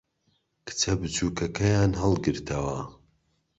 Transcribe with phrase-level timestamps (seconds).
[0.65, 2.79] کچە بچووکەکەیان ھەڵگرتەوە.